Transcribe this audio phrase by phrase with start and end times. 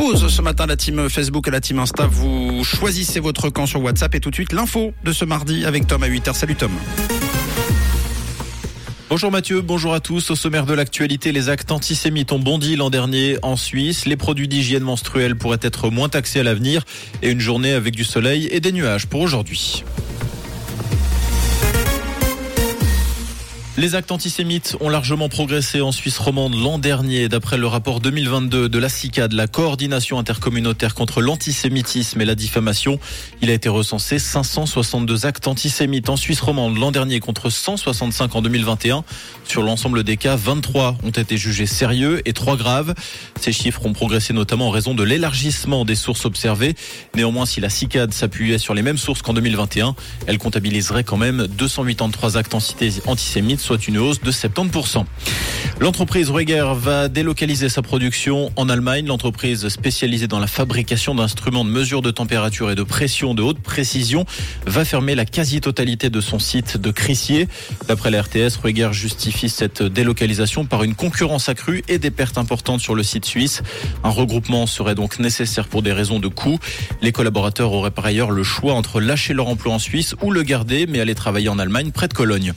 [0.00, 2.06] compose ce matin la team Facebook et la team Insta.
[2.06, 5.86] Vous choisissez votre camp sur WhatsApp et tout de suite l'info de ce mardi avec
[5.86, 6.32] Tom à 8h.
[6.32, 6.70] Salut Tom.
[9.10, 10.30] Bonjour Mathieu, bonjour à tous.
[10.30, 14.06] Au sommaire de l'actualité, les actes antisémites ont bondi l'an dernier en Suisse.
[14.06, 16.84] Les produits d'hygiène menstruelle pourraient être moins taxés à l'avenir
[17.20, 19.84] et une journée avec du soleil et des nuages pour aujourd'hui.
[23.80, 28.68] Les actes antisémites ont largement progressé en Suisse romande l'an dernier, d'après le rapport 2022
[28.68, 33.00] de la CICAD, la coordination intercommunautaire contre l'antisémitisme et la diffamation.
[33.40, 38.42] Il a été recensé 562 actes antisémites en Suisse romande l'an dernier contre 165 en
[38.42, 39.02] 2021.
[39.46, 42.94] Sur l'ensemble des cas, 23 ont été jugés sérieux et 3 graves.
[43.40, 46.74] Ces chiffres ont progressé notamment en raison de l'élargissement des sources observées.
[47.14, 49.94] Néanmoins, si la CICAD s'appuyait sur les mêmes sources qu'en 2021,
[50.26, 52.54] elle comptabiliserait quand même 283 actes
[53.06, 55.04] antisémites soit une hausse de 70%.
[55.78, 59.06] L'entreprise Rueger va délocaliser sa production en Allemagne.
[59.06, 63.60] L'entreprise spécialisée dans la fabrication d'instruments de mesure de température et de pression de haute
[63.60, 64.24] précision
[64.66, 67.46] va fermer la quasi-totalité de son site de Crissier.
[67.86, 72.80] D'après la RTS, Rueger justifie cette délocalisation par une concurrence accrue et des pertes importantes
[72.80, 73.62] sur le site suisse.
[74.02, 76.58] Un regroupement serait donc nécessaire pour des raisons de coût.
[77.02, 80.42] Les collaborateurs auraient par ailleurs le choix entre lâcher leur emploi en Suisse ou le
[80.42, 82.52] garder mais aller travailler en Allemagne près de Cologne.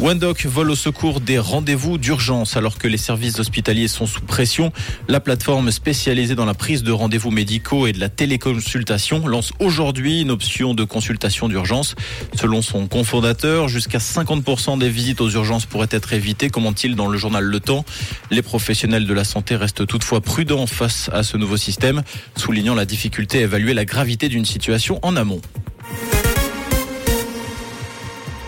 [0.00, 4.72] Wendoc vole au secours des rendez-vous d'urgence alors que les services hospitaliers sont sous pression.
[5.08, 10.22] La plateforme spécialisée dans la prise de rendez-vous médicaux et de la téléconsultation lance aujourd'hui
[10.22, 11.94] une option de consultation d'urgence.
[12.34, 17.16] Selon son cofondateur, jusqu'à 50% des visites aux urgences pourraient être évitées, comment-il dans le
[17.16, 17.84] journal Le Temps.
[18.30, 22.02] Les professionnels de la santé restent toutefois prudents face à ce nouveau système,
[22.36, 25.40] soulignant la difficulté à évaluer la gravité d'une situation en amont.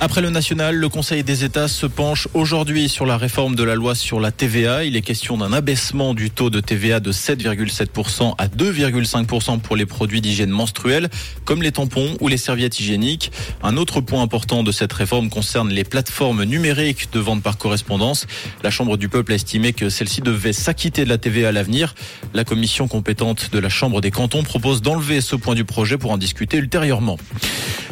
[0.07, 3.75] Après le national, le Conseil des États se penche aujourd'hui sur la réforme de la
[3.75, 4.85] loi sur la TVA.
[4.85, 9.85] Il est question d'un abaissement du taux de TVA de 7,7% à 2,5% pour les
[9.85, 11.09] produits d'hygiène menstruelle,
[11.45, 13.33] comme les tampons ou les serviettes hygiéniques.
[13.65, 18.29] Un autre point important de cette réforme concerne les plateformes numériques de vente par correspondance.
[18.63, 21.97] La Chambre du peuple a estimé que celle-ci devait s'acquitter de la TVA à l'avenir.
[22.33, 26.13] La commission compétente de la Chambre des cantons propose d'enlever ce point du projet pour
[26.13, 27.19] en discuter ultérieurement.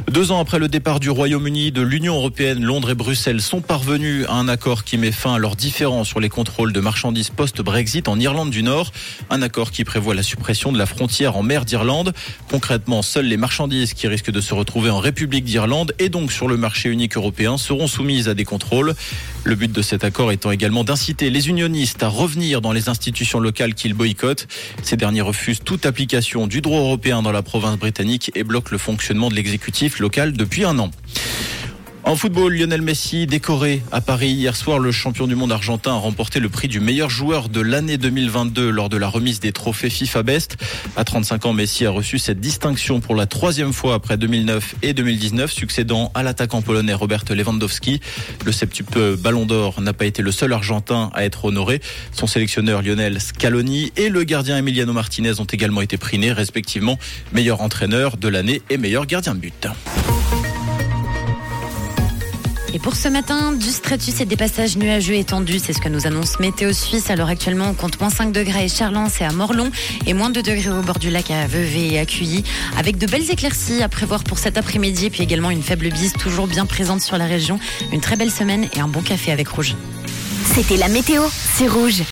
[0.08, 4.26] Deux ans après le départ du Royaume-Uni de l'Union européenne, Londres et Bruxelles sont parvenus
[4.28, 8.08] à un accord qui met fin à leurs différends sur les contrôles de marchandises post-Brexit
[8.08, 8.92] en Irlande du Nord.
[9.30, 12.12] Un accord qui prévoit la suppression de la frontière en mer d'Irlande.
[12.50, 16.48] Concrètement, seules les marchandises qui risquent de se retrouver en République d'Irlande et donc sur
[16.48, 18.94] le marché unique européen seront soumises à des contrôles.
[19.44, 23.40] Le but de cet accord étant également d'inciter les unionistes à revenir dans les institutions
[23.40, 24.48] locales qu'ils boycottent.
[24.82, 28.78] Ces derniers refusent toute application du droit européen dans la province britannique et bloquent le
[28.78, 30.90] fonctionnement de l'exécutif local depuis un an.
[32.06, 34.78] En football, Lionel Messi décoré à Paris hier soir.
[34.78, 38.68] Le champion du monde argentin a remporté le prix du meilleur joueur de l'année 2022
[38.68, 40.56] lors de la remise des trophées FIFA Best.
[40.96, 44.92] À 35 ans, Messi a reçu cette distinction pour la troisième fois après 2009 et
[44.92, 48.00] 2019, succédant à l'attaquant polonais Robert Lewandowski.
[48.44, 51.80] Le septuple Ballon d'Or n'a pas été le seul argentin à être honoré.
[52.12, 56.98] Son sélectionneur Lionel Scaloni et le gardien Emiliano Martinez ont également été primés, respectivement
[57.32, 59.68] meilleur entraîneur de l'année et meilleur gardien de but.
[62.76, 66.08] Et pour ce matin, du stratus et des passages nuageux étendus, c'est ce que nous
[66.08, 67.08] annonce Météo Suisse.
[67.08, 69.70] Alors actuellement, on compte moins 5 degrés à Charlens et à Morlon
[70.06, 72.42] et moins 2 degrés au bord du lac à Vevey et à Cuilly,
[72.76, 76.14] avec de belles éclaircies à prévoir pour cet après-midi et puis également une faible bise
[76.14, 77.60] toujours bien présente sur la région.
[77.92, 79.76] Une très belle semaine et un bon café avec Rouge.
[80.52, 81.22] C'était la météo,
[81.56, 82.02] c'est Rouge.